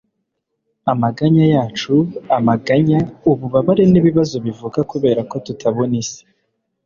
Amaganya 0.91 1.45
yacu, 1.53 1.95
amaganya, 2.37 2.99
ububabare 3.29 3.83
n'ibibazo 3.91 4.35
bivuka 4.45 4.79
kubera 4.91 5.21
ko 5.29 5.35
tutabona 5.45 5.93
isi, 6.01 6.21